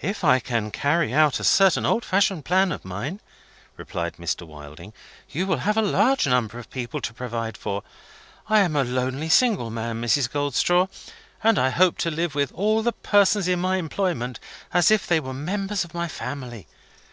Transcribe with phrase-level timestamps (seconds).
[0.00, 3.20] "If I can carry out a certain old fashioned plan of mine,"
[3.76, 4.44] replied Mr.
[4.44, 4.92] Wilding,
[5.30, 7.84] "you will have a large number to provide for.
[8.48, 10.28] I am a lonely single man, Mrs.
[10.28, 10.88] Goldstraw;
[11.44, 14.40] and I hope to live with all the persons in my employment
[14.74, 16.66] as if they were members of my family.